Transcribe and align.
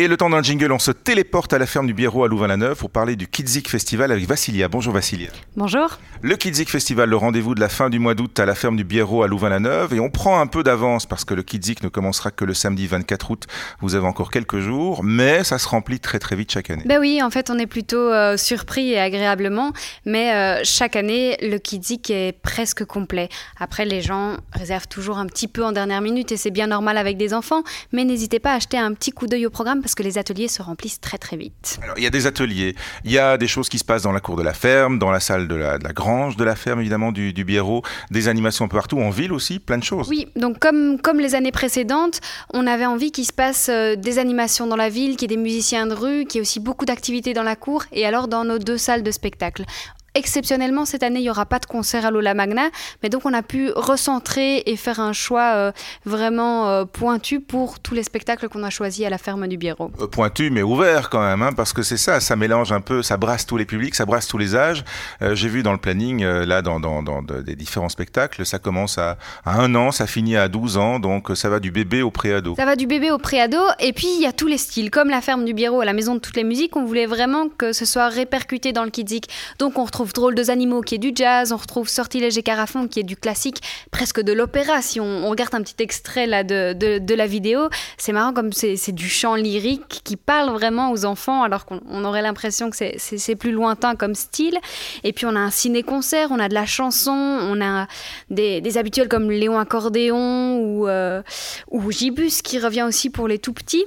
Et 0.00 0.08
le 0.08 0.16
temps 0.16 0.30
d'un 0.30 0.42
jingle, 0.42 0.72
on 0.72 0.78
se 0.78 0.92
téléporte 0.92 1.52
à 1.52 1.58
la 1.58 1.66
ferme 1.66 1.86
du 1.86 1.92
Biérot 1.92 2.24
à 2.24 2.28
Louvain-la-Neuve 2.28 2.78
pour 2.78 2.88
parler 2.88 3.16
du 3.16 3.28
Kidzik 3.28 3.68
Festival 3.68 4.10
avec 4.10 4.26
Vassilia. 4.26 4.66
Bonjour 4.66 4.94
Vassilia. 4.94 5.28
Bonjour. 5.58 5.98
Le 6.22 6.36
Kidzik 6.36 6.70
Festival, 6.70 7.10
le 7.10 7.16
rendez-vous 7.16 7.54
de 7.54 7.60
la 7.60 7.68
fin 7.68 7.90
du 7.90 7.98
mois 7.98 8.14
d'août 8.14 8.40
à 8.40 8.46
la 8.46 8.54
ferme 8.54 8.76
du 8.76 8.84
Biérot 8.84 9.22
à 9.24 9.28
Louvain-la-Neuve. 9.28 9.92
Et 9.92 10.00
on 10.00 10.08
prend 10.08 10.40
un 10.40 10.46
peu 10.46 10.62
d'avance 10.62 11.04
parce 11.04 11.26
que 11.26 11.34
le 11.34 11.42
Kidzik 11.42 11.82
ne 11.82 11.88
commencera 11.88 12.30
que 12.30 12.46
le 12.46 12.54
samedi 12.54 12.86
24 12.86 13.30
août. 13.30 13.46
Vous 13.82 13.94
avez 13.94 14.06
encore 14.06 14.30
quelques 14.30 14.60
jours, 14.60 15.04
mais 15.04 15.44
ça 15.44 15.58
se 15.58 15.68
remplit 15.68 16.00
très 16.00 16.18
très 16.18 16.34
vite 16.34 16.50
chaque 16.50 16.70
année. 16.70 16.84
Ben 16.86 16.98
oui, 16.98 17.22
en 17.22 17.28
fait, 17.28 17.50
on 17.50 17.58
est 17.58 17.66
plutôt 17.66 17.98
euh, 18.10 18.38
surpris 18.38 18.92
et 18.92 18.98
agréablement. 18.98 19.74
Mais 20.06 20.32
euh, 20.32 20.62
chaque 20.64 20.96
année, 20.96 21.36
le 21.42 21.58
Kidzik 21.58 22.08
est 22.08 22.40
presque 22.40 22.86
complet. 22.86 23.28
Après, 23.58 23.84
les 23.84 24.00
gens 24.00 24.38
réservent 24.54 24.88
toujours 24.88 25.18
un 25.18 25.26
petit 25.26 25.46
peu 25.46 25.62
en 25.62 25.72
dernière 25.72 26.00
minute 26.00 26.32
et 26.32 26.38
c'est 26.38 26.50
bien 26.50 26.68
normal 26.68 26.96
avec 26.96 27.18
des 27.18 27.34
enfants. 27.34 27.64
Mais 27.92 28.06
n'hésitez 28.06 28.38
pas 28.38 28.52
à 28.52 28.54
acheter 28.54 28.78
un 28.78 28.94
petit 28.94 29.10
coup 29.10 29.26
d'œil 29.26 29.44
au 29.44 29.50
programme 29.50 29.82
parce 29.90 29.96
que 29.96 30.02
les 30.04 30.18
ateliers 30.18 30.46
se 30.46 30.62
remplissent 30.62 31.00
très 31.00 31.18
très 31.18 31.36
vite. 31.36 31.80
Alors, 31.82 31.98
il 31.98 32.04
y 32.04 32.06
a 32.06 32.10
des 32.10 32.28
ateliers, 32.28 32.76
il 33.04 33.10
y 33.10 33.18
a 33.18 33.36
des 33.36 33.48
choses 33.48 33.68
qui 33.68 33.76
se 33.76 33.84
passent 33.84 34.04
dans 34.04 34.12
la 34.12 34.20
cour 34.20 34.36
de 34.36 34.42
la 34.44 34.54
ferme, 34.54 35.00
dans 35.00 35.10
la 35.10 35.18
salle 35.18 35.48
de 35.48 35.56
la, 35.56 35.78
de 35.78 35.84
la 35.84 35.92
grange 35.92 36.36
de 36.36 36.44
la 36.44 36.54
ferme, 36.54 36.78
évidemment, 36.78 37.10
du, 37.10 37.32
du 37.32 37.44
Biérot, 37.44 37.82
des 38.12 38.28
animations 38.28 38.66
un 38.66 38.68
peu 38.68 38.76
partout, 38.76 39.00
en 39.00 39.10
ville 39.10 39.32
aussi, 39.32 39.58
plein 39.58 39.78
de 39.78 39.82
choses. 39.82 40.08
Oui, 40.08 40.28
donc 40.36 40.60
comme, 40.60 41.00
comme 41.00 41.18
les 41.18 41.34
années 41.34 41.50
précédentes, 41.50 42.20
on 42.54 42.68
avait 42.68 42.86
envie 42.86 43.10
qu'il 43.10 43.26
se 43.26 43.32
passe 43.32 43.68
euh, 43.68 43.96
des 43.96 44.20
animations 44.20 44.68
dans 44.68 44.76
la 44.76 44.90
ville, 44.90 45.16
qu'il 45.16 45.28
y 45.28 45.34
ait 45.34 45.36
des 45.36 45.42
musiciens 45.42 45.88
de 45.88 45.94
rue, 45.94 46.24
qu'il 46.24 46.36
y 46.36 46.38
ait 46.38 46.42
aussi 46.42 46.60
beaucoup 46.60 46.84
d'activités 46.84 47.34
dans 47.34 47.42
la 47.42 47.56
cour 47.56 47.82
et 47.90 48.06
alors 48.06 48.28
dans 48.28 48.44
nos 48.44 48.60
deux 48.60 48.78
salles 48.78 49.02
de 49.02 49.10
spectacle. 49.10 49.64
Exceptionnellement, 50.14 50.84
cette 50.84 51.02
année, 51.02 51.20
il 51.20 51.22
n'y 51.22 51.30
aura 51.30 51.46
pas 51.46 51.58
de 51.58 51.66
concert 51.66 52.04
à 52.04 52.10
l'Ola 52.10 52.34
Magna, 52.34 52.70
mais 53.02 53.08
donc 53.08 53.22
on 53.26 53.32
a 53.32 53.42
pu 53.42 53.70
recentrer 53.74 54.62
et 54.66 54.76
faire 54.76 54.98
un 55.00 55.12
choix 55.12 55.52
euh, 55.54 55.72
vraiment 56.04 56.68
euh, 56.68 56.84
pointu 56.84 57.40
pour 57.40 57.78
tous 57.80 57.94
les 57.94 58.02
spectacles 58.02 58.48
qu'on 58.48 58.62
a 58.64 58.70
choisis 58.70 59.06
à 59.06 59.10
la 59.10 59.18
ferme 59.18 59.46
du 59.46 59.56
Biérot. 59.56 59.90
Euh, 60.00 60.06
pointu 60.08 60.50
mais 60.50 60.62
ouvert 60.62 61.10
quand 61.10 61.22
même, 61.22 61.42
hein, 61.42 61.52
parce 61.56 61.72
que 61.72 61.82
c'est 61.82 61.96
ça, 61.96 62.18
ça 62.20 62.34
mélange 62.34 62.72
un 62.72 62.80
peu, 62.80 63.02
ça 63.02 63.16
brasse 63.16 63.46
tous 63.46 63.56
les 63.56 63.64
publics, 63.64 63.94
ça 63.94 64.04
brasse 64.04 64.26
tous 64.26 64.38
les 64.38 64.56
âges. 64.56 64.84
J'ai 65.20 65.48
vu 65.48 65.62
dans 65.62 65.72
le 65.72 65.78
planning, 65.78 66.24
là, 66.24 66.62
dans, 66.62 66.80
dans, 66.80 67.02
dans 67.02 67.22
de- 67.22 67.42
des 67.42 67.54
différents 67.54 67.88
spectacles, 67.88 68.44
ça 68.46 68.58
commence 68.58 68.98
à, 68.98 69.16
à 69.44 69.60
un 69.60 69.74
an, 69.74 69.92
ça 69.92 70.06
finit 70.06 70.36
à 70.36 70.48
12 70.48 70.76
ans, 70.76 70.98
donc 70.98 71.30
ça 71.34 71.48
va 71.48 71.60
du 71.60 71.70
bébé 71.70 72.02
au 72.02 72.10
préado. 72.10 72.54
Ça 72.56 72.64
va 72.64 72.74
du 72.76 72.86
bébé 72.86 73.10
au 73.10 73.18
préado, 73.18 73.58
et 73.78 73.92
puis 73.92 74.08
il 74.16 74.20
y 74.22 74.26
a 74.26 74.32
tous 74.32 74.46
les 74.46 74.58
styles. 74.58 74.90
Comme 74.90 75.08
la 75.10 75.20
ferme 75.20 75.44
du 75.44 75.54
Biérot 75.54 75.80
à 75.80 75.84
la 75.84 75.92
maison 75.92 76.14
de 76.14 76.20
toutes 76.20 76.36
les 76.36 76.44
musiques, 76.44 76.76
on 76.76 76.84
voulait 76.84 77.06
vraiment 77.06 77.48
que 77.48 77.72
ce 77.72 77.84
soit 77.84 78.08
répercuté 78.08 78.72
dans 78.72 78.84
le 78.84 78.90
Kidzik. 78.90 79.28
Donc 79.58 79.78
on 79.78 79.84
retrouve 79.84 79.99
Drôle 80.08 80.34
de 80.34 80.50
animaux 80.50 80.80
qui 80.80 80.96
est 80.96 80.98
du 80.98 81.12
jazz, 81.14 81.52
on 81.52 81.56
retrouve 81.56 81.88
Sortilège 81.88 82.36
et 82.38 82.42
Carafon 82.42 82.88
qui 82.88 83.00
est 83.00 83.04
du 83.04 83.16
classique, 83.16 83.60
presque 83.90 84.20
de 84.20 84.32
l'opéra. 84.32 84.82
Si 84.82 85.00
on, 85.00 85.28
regarde 85.28 85.54
un 85.54 85.62
petit 85.62 85.80
extrait 85.82 86.26
là 86.26 86.42
de, 86.42 86.72
de, 86.98 87.14
la 87.14 87.26
vidéo, 87.26 87.68
c'est 87.98 88.12
marrant 88.12 88.32
comme 88.32 88.52
c'est 88.52 88.92
du 88.92 89.08
chant 89.08 89.34
lyrique 89.34 90.00
qui 90.02 90.16
parle 90.16 90.50
vraiment 90.50 90.90
aux 90.90 91.04
enfants, 91.04 91.42
alors 91.42 91.66
qu'on 91.66 91.80
on 91.88 92.04
aurait 92.04 92.22
l'impression 92.22 92.70
que 92.70 92.76
c'est- 92.76 93.36
plus 93.36 93.52
lointain 93.52 93.94
comme 93.94 94.14
style. 94.14 94.58
Et 95.04 95.12
puis 95.12 95.24
on 95.24 95.36
a 95.36 95.38
un 95.38 95.50
ciné-concert, 95.50 96.28
on 96.30 96.40
a 96.40 96.48
de 96.48 96.54
la 96.54 96.66
chanson, 96.66 97.12
on 97.12 97.60
a 97.60 97.86
des, 98.28 98.60
des 98.60 98.76
habituels 98.76 99.08
comme 99.08 99.30
Léon 99.30 99.58
Accordéon 99.58 100.58
ou, 100.58 100.88
euh, 100.88 101.22
ou 101.70 101.90
Gibus 101.92 102.42
qui 102.42 102.58
revient 102.58 102.82
aussi 102.82 103.08
pour 103.08 103.28
les 103.28 103.38
tout 103.38 103.52
petits. 103.52 103.84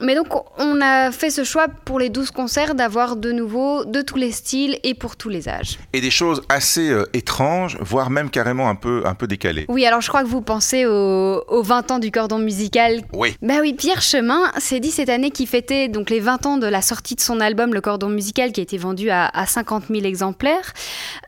Mais 0.00 0.14
donc 0.14 0.28
on 0.58 0.80
a 0.80 1.12
fait 1.12 1.30
ce 1.30 1.44
choix 1.44 1.68
pour 1.68 1.98
les 1.98 2.08
12 2.08 2.30
concerts 2.30 2.74
d'avoir 2.74 3.16
de 3.16 3.32
nouveau 3.32 3.84
de 3.84 4.02
tous 4.02 4.16
les 4.16 4.32
styles 4.32 4.78
et 4.82 4.94
pour 4.94 5.16
tous 5.16 5.28
les 5.28 5.48
âges. 5.48 5.78
Et 5.92 6.00
des 6.00 6.10
choses 6.10 6.42
assez 6.48 6.90
euh, 6.90 7.04
étranges, 7.12 7.76
voire 7.80 8.10
même 8.10 8.30
carrément 8.30 8.68
un 8.68 8.74
peu, 8.74 9.02
un 9.04 9.14
peu 9.14 9.26
décalées. 9.26 9.66
Oui, 9.68 9.84
alors 9.86 10.00
je 10.00 10.08
crois 10.08 10.22
que 10.22 10.28
vous 10.28 10.42
pensez 10.42 10.86
aux, 10.86 11.44
aux 11.48 11.62
20 11.62 11.90
ans 11.90 11.98
du 11.98 12.10
cordon 12.10 12.38
musical. 12.38 13.02
Oui. 13.12 13.36
Bah 13.42 13.54
oui, 13.60 13.74
Pierre 13.74 14.02
Chemin 14.02 14.52
s'est 14.58 14.80
dit 14.80 14.90
cette 14.90 15.08
année 15.08 15.30
qu'il 15.30 15.46
fêtait 15.46 15.88
donc 15.88 16.10
les 16.10 16.20
20 16.20 16.46
ans 16.46 16.56
de 16.56 16.66
la 16.66 16.82
sortie 16.82 17.14
de 17.14 17.20
son 17.20 17.40
album 17.40 17.74
Le 17.74 17.80
Cordon 17.80 18.08
Musical 18.08 18.52
qui 18.52 18.60
a 18.60 18.62
été 18.62 18.78
vendu 18.78 19.10
à, 19.10 19.26
à 19.26 19.46
50 19.46 19.84
000 19.90 20.04
exemplaires. 20.04 20.72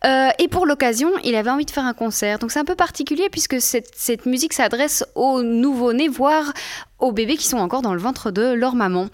Euh, 0.04 0.28
et 0.38 0.48
pour 0.48 0.66
l'occasion, 0.66 1.10
il 1.24 1.34
avait 1.34 1.50
envie 1.50 1.66
de 1.66 1.70
faire 1.70 1.86
un 1.86 1.94
concert. 1.94 2.38
Donc 2.38 2.50
c'est 2.50 2.58
un 2.58 2.64
peu 2.64 2.74
particulier 2.74 3.28
puisque 3.30 3.60
cette, 3.60 3.90
cette 3.94 4.26
musique 4.26 4.52
s'adresse 4.52 5.04
aux 5.14 5.42
nouveau-nés, 5.42 6.08
voire 6.08 6.52
aux 7.02 7.12
bébés 7.12 7.36
qui 7.36 7.46
sont 7.46 7.58
encore 7.58 7.82
dans 7.82 7.92
le 7.92 8.00
ventre 8.00 8.30
de 8.30 8.52
leur 8.52 8.74
maman. 8.74 9.08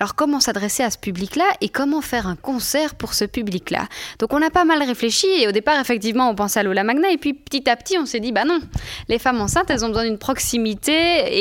Alors 0.00 0.14
comment 0.14 0.40
s'adresser 0.40 0.82
à 0.82 0.90
ce 0.90 0.98
public-là 0.98 1.44
et 1.60 1.68
comment 1.68 2.00
faire 2.00 2.26
un 2.26 2.36
concert 2.36 2.94
pour 2.94 3.14
ce 3.14 3.24
public-là? 3.26 3.86
Donc 4.18 4.32
on 4.32 4.42
a 4.42 4.50
pas 4.50 4.64
mal 4.64 4.82
réfléchi 4.82 5.26
et 5.38 5.46
au 5.46 5.52
départ 5.52 5.78
effectivement 5.78 6.28
on 6.30 6.34
pensait 6.34 6.60
à 6.60 6.62
Lola 6.62 6.82
Magna 6.82 7.10
et 7.10 7.18
puis 7.18 7.34
petit 7.34 7.68
à 7.68 7.76
petit 7.76 7.98
on 7.98 8.06
s'est 8.06 8.20
dit 8.20 8.32
bah 8.32 8.44
non, 8.44 8.60
les 9.08 9.18
femmes 9.18 9.40
enceintes 9.40 9.70
elles 9.70 9.84
ont 9.84 9.88
besoin 9.88 10.04
d'une 10.04 10.18
proximité 10.18 10.92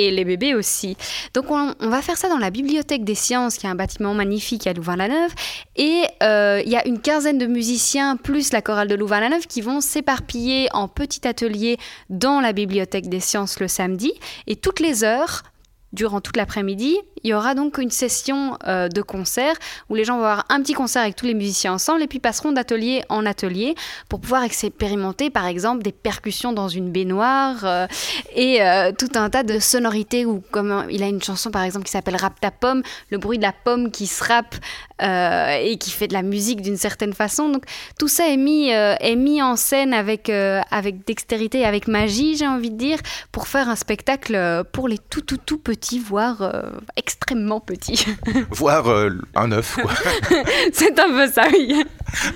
et 0.06 0.12
les 0.12 0.25
bébés 0.25 0.53
aussi. 0.53 0.97
Donc 1.34 1.46
on, 1.50 1.74
va 1.80 2.02
faire 2.02 2.18
ça 2.18 2.28
dans 2.28 2.38
la 2.38 2.50
bibliothèque 2.50 3.06
des 3.06 3.16
sciences 3.16 3.58
qui 3.58 3.66
est 3.66 3.69
un 3.69 3.75
bâtiment 3.75 4.13
magnifique 4.13 4.68
à 4.68 4.74
Louvain-la-Neuve 4.74 5.34
et 5.78 6.03
euh, 6.22 6.62
il 6.66 6.72
y 6.72 6.75
a 6.75 6.86
une 6.86 7.00
quinzaine 7.00 7.38
de 7.38 7.46
musiciens 7.46 8.18
plus 8.18 8.52
la 8.52 8.62
chorale 8.62 8.90
de 8.90 8.96
Louvain-la-Neuve 8.96 9.47
qui 9.47 9.62
vont 9.62 9.80
s'éparpiller 9.80 10.68
en 10.74 10.90
petits 10.90 11.25
ateliers 11.25 11.78
dans 12.09 12.42
la 12.42 12.52
bibliothèque 12.52 13.08
des 13.08 13.22
sciences 13.22 13.62
le 13.62 13.69
samedi 13.69 14.12
et 14.47 14.58
toutes 14.58 14.81
les 14.81 15.06
heures 15.06 15.44
durant 15.94 16.22
toute 16.22 16.38
l'après-midi, 16.38 16.98
il 17.24 17.30
y 17.30 17.34
aura 17.34 17.56
donc 17.56 17.78
une 17.78 17.92
session 17.92 18.58
euh, 18.68 18.90
de 18.90 19.02
concert 19.02 19.56
où 19.90 19.96
les 19.96 20.04
gens 20.04 20.18
vont 20.18 20.24
avoir 20.24 20.46
un 20.50 20.62
petit 20.62 20.74
concert 20.74 21.02
avec 21.02 21.16
tous 21.16 21.26
les 21.26 21.34
musiciens 21.34 21.74
ensemble 21.74 22.02
et 22.02 22.08
puis 22.08 22.20
passeront 22.20 22.52
d'atelier 22.52 23.04
en 23.09 23.26
atelier 23.26 23.76
pour 24.09 24.20
pouvoir 24.20 24.44
expérimenter 24.44 25.30
par 25.30 25.46
exemple 25.46 25.84
des 25.84 25.92
percussions 25.92 26.52
dans 26.52 26.68
une 26.68 26.92
baignoire 26.92 27.64
euh, 27.64 27.88
et 28.36 28.62
euh, 28.62 28.92
tout 28.92 29.09
un 29.16 29.30
tas 29.30 29.44
de 29.44 29.59
sonorités 29.59 30.26
ou 30.26 30.44
comme 30.52 30.86
il 30.90 31.02
a 31.02 31.08
une 31.08 31.22
chanson 31.22 31.50
par 31.50 31.64
exemple 31.64 31.86
qui 31.86 31.92
s'appelle 31.92 32.18
Rap 32.18 32.40
ta 32.42 32.52
pomme, 32.52 32.84
le 33.10 33.18
bruit 33.18 33.38
de 33.38 33.44
la 33.44 33.54
pomme 33.54 33.92
qui 33.92 34.08
se 34.08 34.24
rappe 34.24 34.56
et 35.00 35.78
qui 35.80 35.90
fait 35.90 36.08
de 36.08 36.14
la 36.14 36.22
musique 36.22 36.62
d'une 36.62 36.78
certaine 36.78 37.12
façon. 37.14 37.50
Donc 37.50 37.66
tout 38.00 38.08
ça 38.08 38.30
est 38.30 38.38
mis, 38.38 38.70
est 38.70 39.16
mis 39.18 39.42
en 39.42 39.58
scène 39.58 39.94
avec, 39.94 40.30
avec 40.30 41.06
dextérité 41.06 41.60
et 41.60 41.66
avec 41.66 41.90
magie, 41.90 42.38
j'ai 42.38 42.48
envie 42.48 42.72
de 42.72 42.78
dire, 42.78 43.00
pour 43.34 43.50
faire 43.50 43.68
un 43.68 43.75
spectacle 43.75 44.64
pour 44.72 44.88
les 44.88 44.98
tout 44.98 45.20
tout 45.20 45.36
tout 45.36 45.58
petits, 45.58 45.82
voire 45.91 46.41
euh, 46.41 46.63
extrêmement 46.95 47.59
petits. 47.59 48.05
Voire 48.51 48.88
euh, 48.88 49.09
un 49.35 49.51
œuf, 49.51 49.77
quoi. 49.81 49.91
C'est 50.73 50.97
un 50.99 51.09
peu 51.09 51.27
ça, 51.27 51.47
oui. 51.51 51.83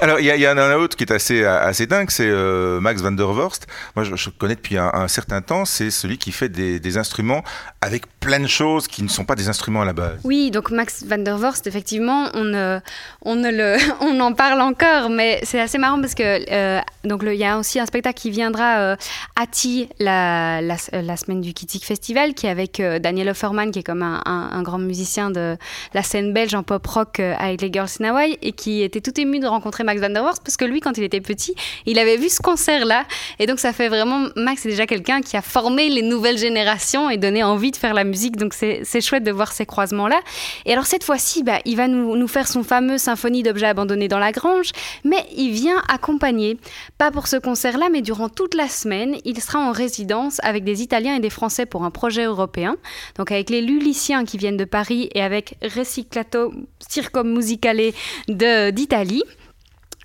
Alors, 0.02 0.20
il 0.20 0.26
y, 0.26 0.48
en 0.48 0.58
a 0.58 0.64
un 0.64 0.76
autre 0.76 0.98
qui 0.98 1.04
est 1.04 1.12
assez, 1.12 1.46
assez 1.46 1.86
dingue, 1.86 2.10
c'est 2.10 2.28
euh, 2.28 2.80
Max 2.80 3.02
van 3.02 3.12
der 3.12 3.28
Vorst. 3.28 3.68
Moi, 3.96 4.04
je, 4.04 4.16
je 4.16 4.30
connais 4.30 4.56
depuis 4.56 4.78
un, 4.78 4.90
un 4.94 5.08
certain 5.08 5.42
temps, 5.42 5.66
c'est 5.66 5.92
celui 5.92 6.18
qui 6.18 6.32
fait 6.32 6.50
des, 6.50 6.80
des 6.80 6.98
instruments 6.98 7.44
avec 7.82 8.08
plein 8.20 8.40
de 8.40 8.48
choses 8.48 8.88
qui 8.88 9.04
ne 9.04 9.08
sont 9.08 9.26
pas 9.26 9.36
des 9.36 9.50
instruments 9.50 9.82
à 9.82 9.86
la 9.86 9.94
base. 9.94 10.20
Oui, 10.24 10.52
donc 10.52 10.72
Max 10.72 11.04
van 11.06 11.20
der 11.20 11.38
Vorst, 11.38 11.68
effectivement, 11.68 12.30
on, 12.34 12.82
on, 13.22 13.36
ne 13.36 13.52
le, 13.52 13.78
on 14.02 14.20
en 14.20 14.34
parle 14.34 14.62
encore, 14.62 15.10
mais 15.10 15.40
c'est 15.44 15.60
assez 15.60 15.78
marrant 15.78 16.02
parce 16.02 16.16
que 16.16 16.80
donc 17.08 17.24
il 17.26 17.34
y 17.34 17.46
a 17.46 17.58
aussi 17.58 17.80
un 17.80 17.86
spectacle 17.86 18.20
qui 18.20 18.30
viendra 18.30 18.80
euh, 18.80 18.96
à 19.36 19.48
Ti 19.48 19.90
la, 20.00 20.60
semaine 20.78 21.42
du 21.42 21.54
Kittik 21.54 21.86
Festival, 21.86 22.34
qui 22.34 22.46
est 22.46 22.50
avec 22.50 22.80
euh, 22.80 23.00
Daniel 23.00 23.30
Offerman, 23.30 23.72
qui 23.72 23.80
est 23.80 23.84
comme 23.84 24.04
un, 24.04 24.62
grand 24.62 24.78
musicien 24.78 25.30
de 25.30 25.58
la 25.94 26.04
scène 26.04 26.34
belge 26.34 26.54
en 26.54 26.64
pop 26.64 26.86
rock 26.86 27.20
euh, 27.20 27.34
avec 27.38 27.62
les 27.62 27.72
Girls 27.72 27.90
in 28.00 28.06
Hawaii, 28.06 28.38
et 28.42 28.52
qui 28.52 28.82
était 28.82 29.02
tout 29.02 29.20
ému 29.20 29.40
de 29.40 29.48
rencontrer 29.48 29.84
Max 29.84 30.02
van 30.02 30.10
der 30.10 30.24
Vorst 30.24 30.44
parce 30.44 30.58
que 30.58 30.66
lui, 30.66 30.80
quand 30.80 30.98
il 30.98 31.04
était 31.04 31.22
petit, 31.22 31.56
il 31.86 32.00
avait 32.00 32.18
vu 32.18 32.30
ce 32.30 32.42
concert-là, 32.42 33.06
et 33.40 33.46
donc 33.46 33.60
ça 33.60 33.74
fait 33.74 33.88
vraiment 33.88 34.28
Max 34.36 34.66
est 34.66 34.70
déjà 34.70 34.86
quelqu'un 34.86 35.22
qui 35.22 35.38
a 35.38 35.42
formé 35.42 35.90
les 35.90 36.02
nouvelles 36.02 36.38
générations 36.38 37.10
et 37.10 37.18
donné 37.18 37.44
envie 37.44 37.72
de 37.72 37.78
faire 37.78 37.94
la 37.94 38.04
musique, 38.04 38.38
donc 38.38 38.54
c'est 38.54 39.02
chouette 39.02 39.24
de 39.24 39.32
voir 39.32 39.52
ces 39.52 39.66
croisements-là. 39.66 40.20
Et 40.66 40.74
alors 40.74 40.86
cette 40.86 41.04
fois-ci, 41.04 41.44
bah, 41.44 41.60
il 41.66 41.78
va 41.78 41.88
nous 41.88 42.28
faire 42.28 42.48
son 42.48 42.64
fameux 42.64 42.98
symphonie 42.98 43.44
d'objets 43.44 43.68
abandonnés 43.68 44.08
dans 44.08 44.20
la 44.20 44.32
grange, 44.32 44.72
mais 45.04 45.26
il 45.36 45.52
vient 45.52 45.82
accompagner, 45.88 46.58
pas 46.98 47.12
pour 47.12 47.28
ce 47.28 47.36
concert-là, 47.36 47.90
mais 47.92 48.02
durant 48.02 48.30
toute 48.30 48.56
la 48.56 48.68
semaine, 48.68 49.18
il 49.24 49.40
sera 49.40 49.60
en 49.60 49.72
résidence 49.72 50.40
avec 50.44 50.64
des 50.64 50.82
Italiens 50.82 51.16
et 51.16 51.20
des 51.20 51.30
Français 51.30 51.66
pour 51.66 51.84
un 51.84 51.92
projet 51.92 52.26
européen, 52.26 52.76
donc 53.18 53.32
avec 53.32 53.50
les 53.50 53.62
Luliciens 53.62 54.26
qui 54.26 54.38
viennent 54.38 54.58
de 54.58 54.66
Paris 54.66 55.10
et 55.14 55.22
avec 55.22 55.58
Reciclato 55.62 56.54
Circum 56.80 57.32
Musicale 57.32 57.94
d'Italie. 58.28 59.24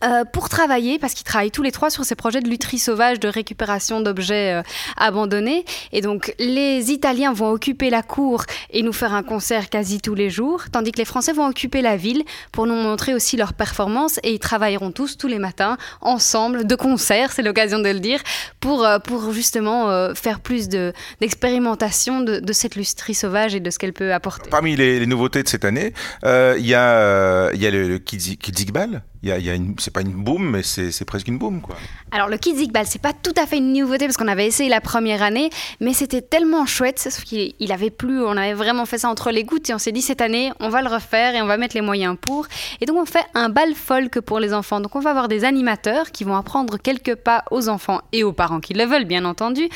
Euh, 0.05 0.25
pour 0.25 0.49
travailler, 0.49 0.99
parce 0.99 1.15
qu'ils 1.15 1.25
travaillent 1.25 1.53
tous 1.53 1.63
les 1.63 1.71
trois 1.71 1.89
sur 1.89 2.05
ces 2.05 2.17
projets 2.17 2.41
de 2.41 2.49
lutherie 2.49 2.81
sauvage, 2.81 3.21
de 3.21 3.29
récupération 3.29 4.01
d'objets 4.01 4.53
euh, 4.53 4.63
abandonnés. 4.97 5.65
Et 5.93 6.01
donc, 6.01 6.35
les 6.41 6.91
Italiens 6.91 7.33
vont 7.33 7.51
occuper 7.51 7.89
la 7.89 8.03
cour 8.03 8.43
et 8.71 8.83
nous 8.83 8.93
faire 8.93 9.15
un 9.15 9.23
concert 9.23 9.71
quasi 9.71 10.01
tous 10.01 10.15
les 10.17 10.29
jours, 10.29 10.65
tandis 10.73 10.91
que 10.91 10.99
les 10.99 11.05
Français 11.05 11.33
vont 11.33 11.47
occuper 11.47 11.83
la 11.83 11.97
ville 11.97 12.25
pour 12.51 12.67
nous 12.67 12.75
montrer 12.75 13.15
aussi 13.15 13.37
leurs 13.37 13.53
performances 13.53 14.19
et 14.25 14.33
ils 14.33 14.41
travailleront 14.41 14.91
tous, 14.91 15.17
tous 15.17 15.29
les 15.29 15.39
matins, 15.39 15.77
ensemble, 16.01 16.67
de 16.67 16.75
concert, 16.75 17.31
c'est 17.31 17.43
l'occasion 17.43 17.79
de 17.79 17.89
le 17.89 18.01
dire, 18.01 18.21
pour, 18.59 18.85
euh, 18.85 18.99
pour 18.99 19.33
justement 19.33 19.89
euh, 19.89 20.15
faire 20.15 20.41
plus 20.41 20.69
de- 20.69 20.93
d'expérimentation 21.21 22.21
de, 22.23 22.41
de 22.41 22.53
cette 22.53 22.75
lutherie 22.77 23.15
sauvage 23.15 23.55
et 23.55 23.61
de 23.61 23.71
ce 23.71 23.79
qu'elle 23.79 23.93
peut 23.93 24.13
apporter. 24.13 24.51
Parmi 24.51 24.75
les, 24.75 24.99
les 24.99 25.07
nouveautés 25.07 25.43
de 25.45 25.49
cette 25.49 25.65
année, 25.65 25.93
il 26.25 26.57
y 26.59 26.71
y 26.71 26.75
a 26.75 27.51
le, 27.53 27.89
le 27.89 27.99
Kidzi- 27.99 28.37
Kidzikbal. 28.37 29.03
Y 29.29 29.51
a, 29.51 29.55
c'est 29.79 29.93
pas 29.93 30.01
une 30.01 30.13
boom, 30.13 30.51
mais 30.51 30.63
c'est 30.63 31.05
presque 31.05 31.29
une 31.29 31.39
boom, 31.39 31.61
quoi. 31.61 31.77
Alors 32.11 32.29
le 32.29 32.37
Kids 32.37 32.69
Ball, 32.69 32.87
c'est 32.87 33.01
pas 33.01 33.13
tout 33.13 33.35
à 33.37 33.47
fait 33.47 33.59
une 33.59 33.73
nouveauté 33.73 34.07
parce 34.07 34.17
qu'on 34.17 34.29
avait 34.29 34.47
essayé 34.47 34.69
la 34.69 34.81
première 34.81 35.23
année, 35.23 35.51
mais 35.81 35.95
c'était 35.95 36.23
tellement 36.23 36.67
chouette, 36.67 36.99
sauf 36.99 37.25
qu'il 37.25 37.55
il 37.59 37.73
avait 37.73 37.91
plus, 37.91 38.23
on 38.23 38.37
avait 38.37 38.55
vraiment 38.55 38.85
fait 38.85 38.99
ça 38.99 39.09
entre 39.09 39.31
les 39.31 39.45
gouttes 39.45 39.71
et 39.71 39.75
on 39.75 39.79
s'est 39.79 39.93
dit 39.93 40.03
cette 40.03 40.21
année, 40.21 40.53
on 40.61 40.69
va 40.69 40.83
le 40.83 40.89
refaire 40.89 41.35
et 41.35 41.43
on 41.43 41.47
va 41.47 41.57
mettre 41.57 41.75
les 41.75 41.81
moyens 41.83 42.17
pour. 42.21 42.47
Et 42.81 42.87
donc 42.87 42.97
on 42.99 43.07
fait 43.07 43.25
un 43.35 43.49
bal 43.49 43.75
folk 43.75 44.21
pour 44.21 44.41
les 44.41 44.53
enfants. 44.53 44.81
Donc 44.81 44.97
on 44.97 45.01
va 45.01 45.11
avoir 45.11 45.29
des 45.29 45.45
animateurs 45.45 46.11
qui 46.11 46.25
vont 46.25 46.37
apprendre 46.37 46.77
quelques 46.79 47.15
pas 47.15 47.45
aux 47.51 47.69
enfants 47.69 48.01
et 48.13 48.25
aux 48.25 48.33
parents 48.33 48.61
qui 48.61 48.75
le 48.75 48.85
veulent, 48.85 49.05
bien 49.05 49.25
entendu, 49.25 49.69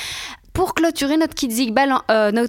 pour 0.53 0.75
clôturer 0.75 1.19
notre 1.19 1.35
Kidzik, 1.35 1.71
en, 1.79 2.01
euh, 2.11 2.47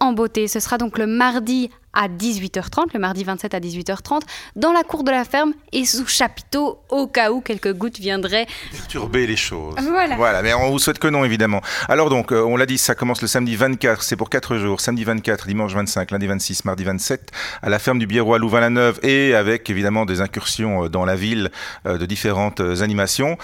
en 0.00 0.12
beauté. 0.12 0.46
Ce 0.46 0.60
sera 0.60 0.78
donc 0.78 0.98
le 0.98 1.06
mardi 1.06 1.68
à 1.92 2.08
18h30, 2.08 2.88
le 2.94 3.00
mardi 3.00 3.24
27 3.24 3.54
à 3.54 3.60
18h30, 3.60 4.22
dans 4.56 4.72
la 4.72 4.82
cour 4.82 5.04
de 5.04 5.10
la 5.10 5.24
ferme 5.24 5.52
et 5.72 5.84
sous 5.84 6.06
chapiteau, 6.06 6.78
au 6.88 7.06
cas 7.06 7.32
où 7.32 7.40
quelques 7.40 7.72
gouttes 7.72 7.98
viendraient 7.98 8.46
perturber 8.70 9.26
les 9.26 9.36
choses. 9.36 9.74
Voilà. 9.80 10.16
Voilà, 10.16 10.42
mais 10.42 10.54
on 10.54 10.70
vous 10.70 10.78
souhaite 10.78 10.98
que 10.98 11.08
non, 11.08 11.24
évidemment. 11.24 11.60
Alors 11.88 12.10
donc, 12.10 12.32
euh, 12.32 12.42
on 12.42 12.56
l'a 12.56 12.66
dit, 12.66 12.78
ça 12.78 12.94
commence 12.94 13.22
le 13.22 13.28
samedi 13.28 13.56
24, 13.56 14.02
c'est 14.02 14.16
pour 14.16 14.30
4 14.30 14.56
jours, 14.58 14.80
samedi 14.80 15.04
24, 15.04 15.46
dimanche 15.46 15.72
25, 15.74 16.10
lundi 16.10 16.26
26, 16.26 16.64
mardi 16.64 16.84
27, 16.84 17.30
à 17.62 17.68
la 17.68 17.78
ferme 17.78 17.98
du 17.98 18.06
Biérou 18.06 18.34
à 18.34 18.38
Louvain-la-Neuve, 18.38 19.00
et 19.02 19.34
avec 19.34 19.68
évidemment 19.70 20.04
des 20.06 20.20
incursions 20.20 20.84
euh, 20.84 20.88
dans 20.88 21.04
la 21.04 21.16
ville 21.16 21.50
euh, 21.86 21.98
de 21.98 22.06
différentes 22.06 22.60
animations. 22.60 23.36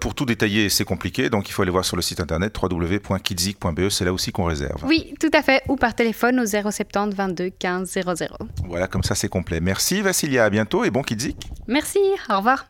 pour 0.00 0.14
tout 0.14 0.24
détailler, 0.24 0.68
c'est 0.68 0.84
compliqué, 0.84 1.30
donc 1.30 1.48
il 1.48 1.52
faut 1.52 1.62
aller 1.62 1.70
voir 1.70 1.84
sur 1.84 1.96
le 1.96 2.02
site 2.02 2.20
internet 2.20 2.56
www.kidzik.be, 2.60 3.88
c'est 3.88 4.04
là 4.04 4.12
aussi 4.12 4.32
qu'on 4.32 4.44
réserve. 4.44 4.84
Oui, 4.84 5.14
tout 5.20 5.30
à 5.32 5.42
fait, 5.42 5.62
ou 5.68 5.76
par 5.76 5.94
téléphone 5.94 6.40
au 6.40 6.46
070 6.46 7.14
22 7.14 7.50
15 7.58 7.89
voilà, 8.66 8.86
comme 8.86 9.02
ça 9.02 9.14
c'est 9.14 9.28
complet. 9.28 9.60
Merci 9.60 10.02
Vassilia, 10.02 10.44
à 10.44 10.50
bientôt 10.50 10.84
et 10.84 10.90
bon 10.90 11.02
Kidzik. 11.02 11.50
Merci, 11.66 12.00
au 12.28 12.36
revoir. 12.38 12.58